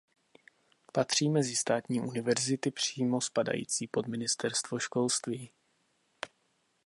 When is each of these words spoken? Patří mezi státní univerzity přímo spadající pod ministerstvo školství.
Patří 0.93 1.29
mezi 1.29 1.55
státní 1.55 2.01
univerzity 2.01 2.71
přímo 2.71 3.21
spadající 3.21 3.87
pod 3.87 4.07
ministerstvo 4.07 4.79
školství. 4.79 5.51